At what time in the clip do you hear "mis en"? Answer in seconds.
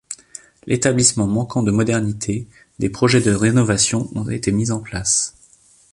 4.51-4.79